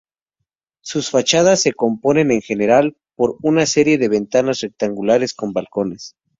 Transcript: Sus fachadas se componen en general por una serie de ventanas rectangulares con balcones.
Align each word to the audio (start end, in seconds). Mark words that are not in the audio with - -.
Sus 0.83 1.11
fachadas 1.11 1.61
se 1.61 1.73
componen 1.73 2.31
en 2.31 2.41
general 2.41 2.97
por 3.15 3.37
una 3.43 3.67
serie 3.67 3.99
de 3.99 4.09
ventanas 4.09 4.61
rectangulares 4.61 5.35
con 5.35 5.53
balcones. 5.53 6.15